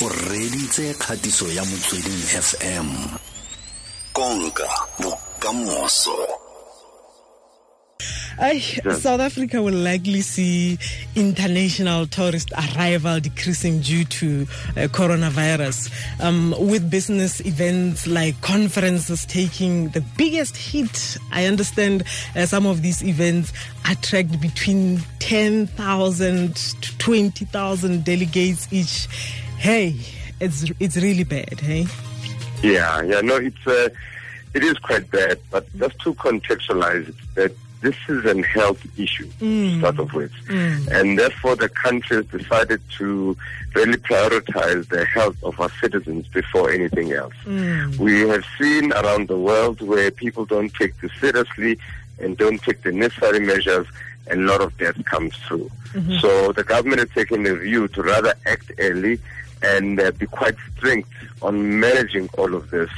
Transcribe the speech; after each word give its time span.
o 0.00 0.08
reditse 0.08 0.94
kgatiso 0.94 1.52
ya 1.52 1.64
motsweding 1.64 2.22
fm 2.42 2.88
konka 4.12 4.68
bokamoso 4.98 6.28
I, 8.40 8.60
South 9.00 9.20
Africa 9.20 9.60
will 9.60 9.74
likely 9.74 10.20
see 10.20 10.78
international 11.16 12.06
tourist 12.06 12.52
arrival 12.52 13.18
decreasing 13.18 13.80
due 13.80 14.04
to 14.04 14.42
uh, 14.42 14.86
coronavirus, 14.86 15.90
um, 16.20 16.54
with 16.56 16.88
business 16.88 17.40
events 17.44 18.06
like 18.06 18.40
conferences 18.40 19.26
taking 19.26 19.88
the 19.88 20.02
biggest 20.16 20.56
hit. 20.56 21.16
I 21.32 21.46
understand 21.46 22.04
uh, 22.36 22.46
some 22.46 22.64
of 22.64 22.80
these 22.80 23.02
events 23.02 23.52
attract 23.90 24.40
between 24.40 25.00
10,000 25.18 26.54
to 26.54 26.98
20,000 26.98 28.04
delegates 28.04 28.72
each. 28.72 29.08
Hey, 29.58 29.96
it's 30.40 30.64
it's 30.78 30.96
really 30.96 31.24
bad, 31.24 31.60
hey? 31.60 31.86
Yeah, 32.62 33.02
yeah, 33.02 33.20
no, 33.20 33.36
it's 33.36 33.66
uh, 33.66 33.88
it 34.54 34.62
is 34.64 34.78
quite 34.78 35.10
bad, 35.10 35.38
but 35.50 35.66
just 35.78 35.98
to 36.00 36.14
contextualize 36.14 37.08
it, 37.08 37.14
that 37.34 37.52
this 37.80 37.94
is 38.08 38.24
a 38.24 38.40
health 38.42 38.84
issue 38.98 39.26
Mm. 39.40 39.74
to 39.74 39.78
start 39.78 39.98
off 40.00 40.12
with. 40.12 40.32
And 40.48 41.18
therefore, 41.18 41.54
the 41.56 41.68
country 41.68 42.16
has 42.16 42.26
decided 42.26 42.80
to 42.98 43.36
really 43.74 43.98
prioritize 43.98 44.88
the 44.88 45.04
health 45.04 45.36
of 45.44 45.60
our 45.60 45.70
citizens 45.80 46.26
before 46.28 46.70
anything 46.72 47.12
else. 47.12 47.34
We 47.98 48.20
have 48.28 48.44
seen 48.60 48.92
around 48.92 49.28
the 49.28 49.38
world 49.38 49.80
where 49.80 50.10
people 50.10 50.44
don't 50.44 50.72
take 50.74 51.00
this 51.00 51.12
seriously 51.20 51.78
and 52.18 52.36
don't 52.36 52.60
take 52.62 52.82
the 52.82 52.90
necessary 52.90 53.38
measures, 53.40 53.86
and 54.28 54.40
a 54.40 54.44
lot 54.44 54.60
of 54.60 54.76
death 54.78 55.04
comes 55.04 55.36
through. 55.46 55.70
So 56.20 56.52
the 56.52 56.64
government 56.64 57.00
has 57.00 57.10
taken 57.10 57.46
a 57.46 57.54
view 57.54 57.86
to 57.88 58.02
rather 58.02 58.34
act 58.46 58.72
early 58.78 59.20
and 59.62 60.00
uh, 60.00 60.10
be 60.12 60.26
quite 60.26 60.56
strict 60.76 61.08
on 61.42 61.80
managing 61.80 62.28
all 62.38 62.54
of 62.54 62.70
this 62.70 62.90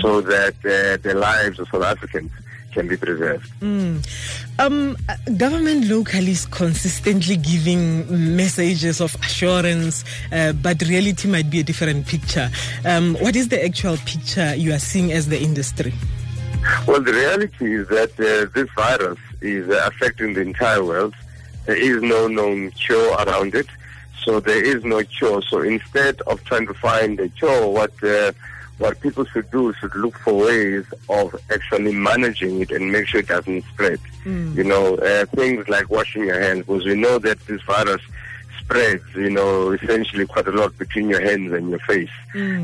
so 0.00 0.20
that 0.22 0.54
uh, 0.64 0.96
the 1.02 1.14
lives 1.14 1.58
of 1.58 1.68
South 1.68 1.82
Africans 1.82 2.30
can 2.72 2.88
be 2.88 2.96
preserved. 2.96 3.50
Um, 3.62 4.96
uh, 5.08 5.16
government 5.36 5.86
locally 5.86 6.32
is 6.32 6.46
consistently 6.46 7.36
giving 7.36 8.36
messages 8.36 9.00
of 9.00 9.14
assurance, 9.16 10.04
uh, 10.32 10.52
but 10.52 10.82
reality 10.82 11.28
might 11.28 11.50
be 11.50 11.60
a 11.60 11.62
different 11.62 12.06
picture. 12.06 12.50
Um, 12.84 13.14
what 13.20 13.36
is 13.36 13.48
the 13.48 13.64
actual 13.64 13.96
picture 13.98 14.54
you 14.56 14.72
are 14.72 14.78
seeing 14.78 15.12
as 15.12 15.28
the 15.28 15.40
industry? 15.40 15.92
Well, 16.86 17.00
the 17.00 17.12
reality 17.12 17.74
is 17.74 17.88
that 17.88 18.12
uh, 18.18 18.50
this 18.54 18.68
virus 18.74 19.18
is 19.40 19.68
uh, 19.68 19.84
affecting 19.86 20.34
the 20.34 20.40
entire 20.40 20.82
world. 20.82 21.14
There 21.66 21.76
is 21.76 22.02
no 22.02 22.26
known 22.26 22.70
cure 22.72 23.14
around 23.14 23.54
it, 23.54 23.66
so 24.24 24.40
there 24.40 24.64
is 24.64 24.84
no 24.84 25.02
cure. 25.04 25.42
So 25.42 25.62
instead 25.62 26.20
of 26.22 26.42
trying 26.44 26.66
to 26.66 26.74
find 26.74 27.20
a 27.20 27.28
cure, 27.28 27.68
what 27.68 27.92
uh, 28.02 28.32
what 28.78 29.00
people 29.00 29.24
should 29.26 29.50
do 29.50 29.72
should 29.74 29.94
look 29.94 30.18
for 30.18 30.34
ways 30.46 30.84
of 31.08 31.34
actually 31.52 31.94
managing 31.94 32.60
it 32.60 32.70
and 32.72 32.90
make 32.90 33.06
sure 33.06 33.20
it 33.20 33.28
doesn't 33.28 33.64
spread. 33.66 34.00
You 34.56 34.64
know, 34.64 34.96
uh, 34.96 35.26
things 35.26 35.68
like 35.68 35.90
washing 35.90 36.24
your 36.24 36.40
hands, 36.40 36.60
because 36.66 36.84
we 36.84 36.94
know 36.94 37.18
that 37.18 37.38
this 37.46 37.62
virus 37.62 38.02
spreads, 38.58 39.04
you 39.14 39.28
know, 39.28 39.72
essentially 39.72 40.26
quite 40.26 40.48
a 40.48 40.50
lot 40.50 40.76
between 40.78 41.10
your 41.10 41.20
hands 41.20 41.52
and 41.52 41.68
your 41.68 41.78
face. 41.80 42.08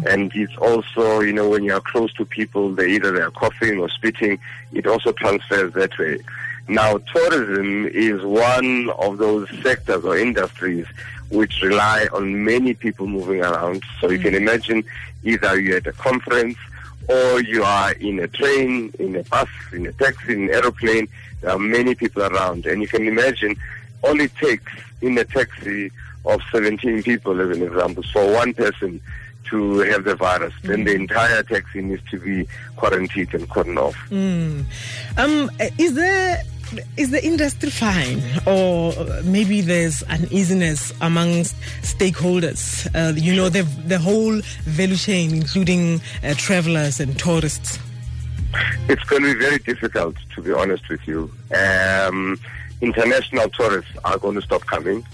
And 0.08 0.32
it's 0.34 0.56
also, 0.56 1.20
you 1.20 1.32
know, 1.32 1.48
when 1.50 1.62
you 1.62 1.74
are 1.74 1.80
close 1.82 2.12
to 2.14 2.24
people, 2.24 2.74
they 2.74 2.88
either 2.92 3.12
they 3.12 3.20
are 3.20 3.30
coughing 3.30 3.78
or 3.78 3.88
spitting, 3.90 4.38
it 4.72 4.86
also 4.86 5.12
transfers 5.12 5.74
that 5.74 5.96
way. 5.98 6.18
Now, 6.68 6.98
tourism 6.98 7.86
is 7.88 8.22
one 8.24 8.90
of 8.98 9.18
those 9.18 9.48
sectors 9.62 10.04
or 10.04 10.16
industries 10.16 10.86
which 11.30 11.62
rely 11.62 12.08
on 12.12 12.44
many 12.44 12.74
people 12.74 13.06
moving 13.06 13.40
around. 13.40 13.82
So 14.00 14.10
you 14.10 14.18
can 14.18 14.34
imagine 14.34 14.84
either 15.22 15.60
you're 15.60 15.78
at 15.78 15.86
a 15.86 15.92
conference 15.92 16.58
or 17.08 17.40
you 17.40 17.62
are 17.62 17.92
in 17.92 18.18
a 18.20 18.28
train, 18.28 18.92
in 18.98 19.16
a 19.16 19.22
bus, 19.24 19.48
in 19.72 19.86
a 19.86 19.92
taxi, 19.92 20.34
in 20.34 20.44
an 20.44 20.50
aeroplane. 20.50 21.08
There 21.40 21.50
are 21.50 21.58
many 21.58 21.94
people 21.94 22.22
around. 22.22 22.66
And 22.66 22.82
you 22.82 22.88
can 22.88 23.06
imagine 23.06 23.56
all 24.02 24.20
it 24.20 24.34
takes 24.36 24.72
in 25.00 25.16
a 25.18 25.24
taxi 25.24 25.90
of 26.24 26.40
17 26.52 27.02
people, 27.02 27.40
as 27.40 27.56
an 27.56 27.62
example, 27.62 28.02
for 28.12 28.30
one 28.32 28.52
person 28.52 29.00
to 29.44 29.78
have 29.80 30.04
the 30.04 30.14
virus. 30.14 30.52
Then 30.62 30.84
the 30.84 30.94
entire 30.94 31.42
taxi 31.42 31.80
needs 31.80 32.02
to 32.10 32.18
be 32.18 32.46
quarantined 32.76 33.34
and 33.34 33.48
cordoned 33.48 33.78
off. 33.78 33.96
Um, 35.16 35.50
uh, 35.58 35.66
is 35.78 35.94
there 35.94 36.42
is 36.96 37.10
the 37.10 37.24
industry 37.24 37.70
fine, 37.70 38.22
or 38.46 38.92
maybe 39.24 39.60
there's 39.60 40.02
uneasiness 40.04 40.92
amongst 41.00 41.56
stakeholders? 41.82 42.86
Uh, 42.94 43.14
you 43.16 43.34
know, 43.34 43.48
the 43.48 43.62
the 43.86 43.98
whole 43.98 44.40
value 44.64 44.96
chain, 44.96 45.34
including 45.34 46.00
uh, 46.22 46.34
travelers 46.34 47.00
and 47.00 47.18
tourists. 47.18 47.78
It's 48.88 49.04
going 49.04 49.22
to 49.22 49.34
be 49.34 49.38
very 49.38 49.58
difficult, 49.58 50.16
to 50.34 50.42
be 50.42 50.52
honest 50.52 50.88
with 50.88 51.06
you. 51.06 51.30
Um, 51.56 52.38
international 52.80 53.48
tourists 53.50 53.90
are 54.04 54.18
going 54.18 54.34
to 54.36 54.42
stop 54.42 54.62
coming. 54.62 55.04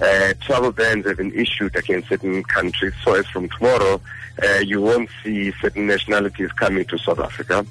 Uh, 0.00 0.34
travel 0.40 0.72
bans 0.72 1.06
have 1.06 1.16
been 1.16 1.32
issued 1.34 1.74
against 1.76 2.08
certain 2.08 2.42
countries. 2.44 2.92
So 3.04 3.14
as 3.14 3.26
from 3.26 3.48
tomorrow, 3.48 4.00
uh, 4.42 4.58
you 4.64 4.80
won't 4.80 5.10
see 5.24 5.52
certain 5.60 5.86
nationalities 5.86 6.52
coming 6.52 6.84
to 6.86 6.98
South 6.98 7.18
Africa. 7.20 7.66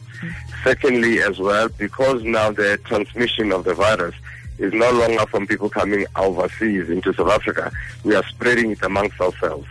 Secondly, 0.63 1.21
as 1.21 1.39
well, 1.39 1.69
because 1.69 2.23
now 2.23 2.51
the 2.51 2.77
transmission 2.85 3.51
of 3.51 3.63
the 3.63 3.73
virus 3.73 4.15
is 4.57 4.71
no 4.73 4.89
longer 4.91 5.25
from 5.27 5.45
people 5.45 5.69
coming 5.69 6.05
overseas 6.15 6.89
into 6.89 7.13
South 7.13 7.29
Africa, 7.29 7.71
we 8.03 8.15
are 8.15 8.23
spreading 8.23 8.71
it 8.71 8.81
amongst 8.83 9.19
ourselves. 9.19 9.67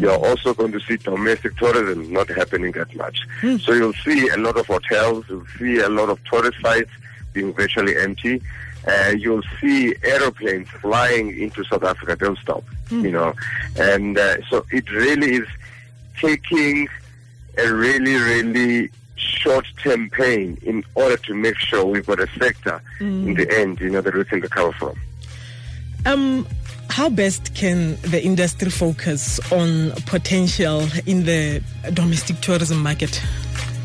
You're 0.00 0.16
also 0.26 0.54
going 0.54 0.72
to 0.72 0.80
see 0.80 0.96
domestic 0.96 1.56
tourism 1.56 2.12
not 2.12 2.28
happening 2.30 2.72
that 2.72 2.94
much. 2.96 3.18
So 3.60 3.72
you'll 3.72 3.92
see 3.94 4.28
a 4.28 4.36
lot 4.38 4.56
of 4.56 4.66
hotels, 4.66 5.24
you'll 5.28 5.44
see 5.58 5.78
a 5.80 5.88
lot 5.88 6.08
of 6.08 6.22
tourist 6.24 6.56
sites 6.62 6.90
being 7.34 7.52
virtually 7.52 7.96
empty. 7.98 8.40
Uh, 8.86 9.12
you'll 9.16 9.42
see 9.60 9.94
aeroplanes 10.02 10.68
flying 10.68 11.38
into 11.38 11.64
South 11.64 11.84
Africa. 11.84 12.16
They'll 12.16 12.36
stop, 12.36 12.64
you 12.90 13.10
know. 13.10 13.34
And 13.76 14.16
uh, 14.16 14.36
so 14.48 14.64
it 14.70 14.90
really 14.90 15.34
is 15.36 15.48
taking 16.20 16.88
a 17.58 17.72
really, 17.72 18.14
really 18.14 18.90
short-term 19.16 20.10
pain 20.10 20.58
in 20.62 20.84
order 20.94 21.16
to 21.16 21.34
make 21.34 21.56
sure 21.56 21.84
we've 21.84 22.06
got 22.06 22.20
a 22.20 22.28
sector 22.38 22.80
in 23.00 23.34
the 23.34 23.58
end, 23.58 23.80
you 23.80 23.90
know, 23.90 24.00
that 24.00 24.14
we 24.14 24.24
can 24.24 24.40
recover 24.40 24.72
from. 24.72 24.98
Um, 26.06 26.46
how 26.88 27.08
best 27.08 27.54
can 27.54 27.96
the 28.02 28.22
industry 28.22 28.70
focus 28.70 29.38
on 29.52 29.90
potential 30.06 30.86
in 31.06 31.24
the 31.24 31.62
domestic 31.92 32.40
tourism 32.40 32.82
market? 32.82 33.22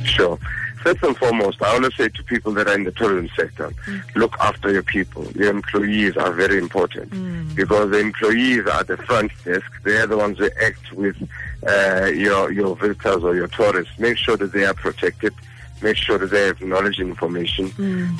Sure. 0.03 0.39
First 0.83 1.01
and 1.03 1.15
foremost, 1.15 1.61
I 1.61 1.71
want 1.79 1.85
to 1.85 1.91
say 1.91 2.09
to 2.09 2.23
people 2.23 2.51
that 2.53 2.67
are 2.67 2.75
in 2.75 2.83
the 2.83 2.91
tourism 2.91 3.29
sector, 3.37 3.71
look 4.15 4.35
after 4.41 4.69
your 4.69 4.83
people. 4.83 5.23
Your 5.31 5.49
employees 5.51 6.17
are 6.17 6.33
very 6.33 6.57
important 6.57 7.09
because 7.55 7.89
the 7.91 7.99
employees 7.99 8.67
are 8.67 8.83
the 8.83 8.97
front 8.97 9.31
desk. 9.45 9.71
They're 9.83 10.07
the 10.07 10.17
ones 10.17 10.39
who 10.39 10.49
act 10.61 10.91
with 10.91 11.15
uh, 11.65 12.11
your 12.13 12.51
your 12.51 12.75
visitors 12.75 13.23
or 13.23 13.33
your 13.33 13.47
tourists. 13.47 13.97
Make 13.97 14.17
sure 14.17 14.35
that 14.35 14.51
they 14.51 14.65
are 14.65 14.73
protected. 14.73 15.33
Make 15.81 15.95
sure 15.97 16.17
that 16.17 16.31
they 16.31 16.47
have 16.47 16.61
knowledge 16.61 16.99
and 16.99 17.09
information. 17.09 17.71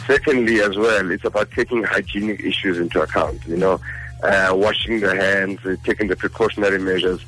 Secondly, 0.08 0.62
as 0.62 0.78
well, 0.78 1.12
it's 1.12 1.26
about 1.26 1.52
taking 1.52 1.84
hygienic 1.84 2.40
issues 2.42 2.78
into 2.78 3.02
account. 3.02 3.42
You 3.46 3.58
know, 3.58 3.82
uh, 4.24 4.52
washing 4.54 5.02
their 5.02 5.16
hands, 5.16 5.60
uh, 5.66 5.76
taking 5.84 6.08
the 6.08 6.16
precautionary 6.16 6.80
measures. 6.80 7.20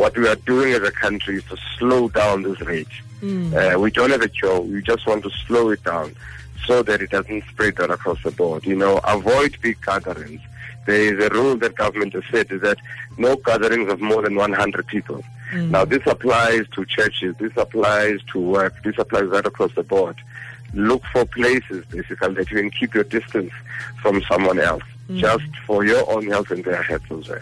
What 0.00 0.16
we 0.16 0.26
are 0.28 0.36
doing 0.36 0.72
as 0.72 0.80
a 0.80 0.90
country 0.90 1.36
is 1.36 1.44
to 1.44 1.58
slow 1.76 2.08
down 2.08 2.42
this 2.42 2.58
rate. 2.62 2.88
Hmm. 3.20 3.54
Uh, 3.54 3.78
we 3.78 3.90
don't 3.90 4.08
have 4.08 4.22
a 4.22 4.30
cure. 4.30 4.58
We 4.58 4.80
just 4.80 5.06
want 5.06 5.22
to 5.24 5.30
slow 5.46 5.68
it 5.68 5.84
down 5.84 6.16
so 6.64 6.82
that 6.82 7.02
it 7.02 7.10
doesn't 7.10 7.44
spread 7.50 7.78
out 7.82 7.90
across 7.90 8.22
the 8.22 8.30
board. 8.30 8.64
You 8.64 8.76
know, 8.76 9.02
avoid 9.04 9.58
big 9.60 9.78
gatherings. 9.82 10.40
There 10.86 11.14
is 11.14 11.22
a 11.22 11.28
rule 11.28 11.54
that 11.58 11.74
government 11.74 12.14
has 12.14 12.22
said 12.30 12.50
is 12.50 12.62
that 12.62 12.78
no 13.18 13.36
gatherings 13.36 13.92
of 13.92 14.00
more 14.00 14.22
than 14.22 14.36
100 14.36 14.86
people. 14.86 15.22
Hmm. 15.50 15.70
Now, 15.70 15.84
this 15.84 16.06
applies 16.06 16.66
to 16.68 16.86
churches. 16.86 17.36
This 17.36 17.52
applies 17.58 18.20
to 18.32 18.40
work. 18.40 18.82
This 18.82 18.96
applies 18.96 19.24
right 19.24 19.44
across 19.44 19.74
the 19.74 19.82
board. 19.82 20.16
Look 20.72 21.04
for 21.12 21.26
places, 21.26 21.84
basically, 21.90 22.32
that 22.36 22.50
you 22.50 22.56
can 22.56 22.70
keep 22.70 22.94
your 22.94 23.04
distance 23.04 23.52
from 24.00 24.22
someone 24.22 24.60
else, 24.60 24.84
hmm. 25.08 25.18
just 25.18 25.54
for 25.66 25.84
your 25.84 26.10
own 26.10 26.26
health 26.26 26.50
and 26.52 26.64
their 26.64 26.82
health 26.82 27.12
as 27.12 27.28
well. 27.28 27.40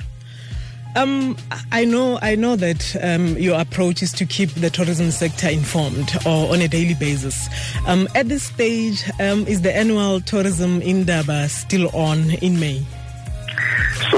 Um, 0.97 1.37
I 1.71 1.85
know, 1.85 2.19
I 2.23 2.35
know 2.35 2.57
that 2.57 2.97
um, 3.03 3.37
your 3.39 3.61
approach 3.61 4.03
is 4.03 4.13
to 4.13 4.27
keep 4.27 4.51
the 4.51 4.71
tourism 4.71 5.11
sector 5.11 5.49
informed 5.49 6.11
or 6.27 6.53
on 6.53 6.61
a 6.61 6.69
daily 6.69 6.95
basis. 6.95 7.49
Um, 7.87 8.09
at 8.15 8.29
this 8.29 8.45
stage, 8.45 9.05
um, 9.21 9.47
is 9.47 9.63
the 9.63 9.75
annual 9.75 10.21
tourism 10.21 10.83
indaba 10.83 11.49
still 11.49 11.89
on 11.95 12.31
in 12.43 12.59
May? 12.59 12.85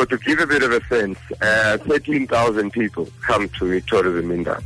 So 0.00 0.06
to 0.06 0.17
give 0.17 0.38
a 0.41 0.47
bit 0.47 0.62
of 0.62 0.73
a 0.73 0.82
sense, 0.87 1.19
uh, 1.43 1.76
13,000 1.76 2.70
people 2.73 3.06
come 3.20 3.50
to 3.58 3.79
tourism 3.82 4.31
in 4.31 4.38
Indaba. 4.38 4.62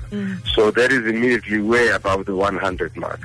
So 0.55 0.71
that 0.71 0.93
is 0.93 1.05
immediately 1.07 1.61
way 1.61 1.89
above 1.89 2.27
the 2.27 2.37
100 2.37 2.97
mark. 2.97 3.19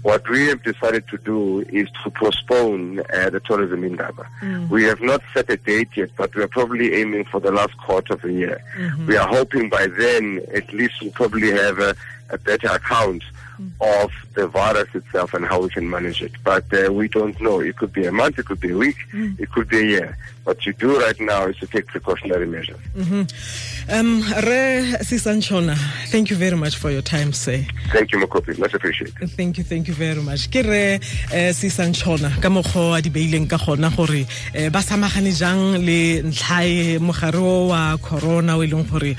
What 0.00 0.26
we 0.30 0.46
have 0.46 0.62
decided 0.62 1.06
to 1.08 1.18
do 1.18 1.60
is 1.68 1.86
to 2.02 2.08
postpone 2.12 3.00
uh, 3.00 3.28
the 3.28 3.40
tourism 3.40 3.84
in 3.84 3.90
Indaba. 3.90 4.26
We 4.70 4.84
have 4.84 5.02
not 5.02 5.20
set 5.34 5.50
a 5.50 5.58
date 5.58 5.90
yet, 5.96 6.08
but 6.16 6.34
we 6.34 6.42
are 6.42 6.48
probably 6.48 6.94
aiming 6.94 7.26
for 7.26 7.40
the 7.40 7.52
last 7.52 7.76
quarter 7.76 8.14
of 8.14 8.22
the 8.22 8.32
year. 8.32 8.62
We 9.06 9.18
are 9.18 9.28
hoping 9.28 9.68
by 9.68 9.86
then 9.86 10.40
at 10.54 10.72
least 10.72 10.94
we'll 11.02 11.10
probably 11.10 11.50
have 11.50 11.78
a, 11.78 11.94
a 12.30 12.38
better 12.38 12.68
account 12.68 13.22
of 13.80 14.10
the 14.34 14.46
virus 14.46 14.88
itself 14.94 15.34
and 15.34 15.44
how 15.46 15.60
we 15.62 15.68
can 15.70 15.88
manage 15.88 16.22
it. 16.22 16.32
But 16.44 16.64
uh, 16.72 16.92
we 16.92 17.08
don't 17.08 17.40
know. 17.40 17.60
It 17.60 17.76
could 17.76 17.92
be 17.92 18.04
a 18.06 18.12
month, 18.12 18.38
it 18.38 18.46
could 18.46 18.60
be 18.60 18.72
a 18.72 18.76
week, 18.76 18.96
it 19.12 19.50
could 19.52 19.68
be 19.68 19.78
a 19.78 19.84
year. 19.84 20.18
What 20.44 20.64
you 20.66 20.72
do 20.72 20.98
right 20.98 21.20
now 21.20 21.46
is 21.46 21.56
to 21.58 21.66
take 21.66 21.86
precautionary 21.86 22.46
measures. 22.46 22.78
Um, 23.88 24.22
Re 24.48 24.96
Sisa 25.02 25.34
Ntshona, 25.34 25.76
thank 26.08 26.30
you 26.30 26.36
very 26.36 26.56
much 26.56 26.76
for 26.76 26.90
your 26.90 27.02
time, 27.02 27.32
sir. 27.32 27.64
Thank 27.92 28.12
you, 28.12 28.18
Mokopi. 28.18 28.58
Much 28.58 28.74
appreciated. 28.74 29.30
thank 29.40 29.58
you 29.58 29.64
thank 29.64 29.88
you 29.88 29.94
very 29.94 30.22
much 30.22 30.50
ke 30.50 30.62
re 30.64 31.00
eh, 31.32 31.52
sisantšhona 31.52 32.30
ka 32.42 32.48
mokgwa 32.48 32.98
a 32.98 33.02
di 33.02 33.10
beileng 33.10 33.48
ka 33.48 33.56
gona 33.56 33.90
gore 33.96 34.26
eh, 34.54 34.68
ba 34.68 34.80
samagane 34.80 35.32
jang 35.32 35.80
le 35.86 36.22
ntlha 36.22 36.58
e 36.64 36.98
mogare 36.98 37.40
wa 37.40 37.96
corona 37.96 38.56
o 38.58 38.62
e 38.62 38.66
leng 38.66 38.84
gore 38.90 39.14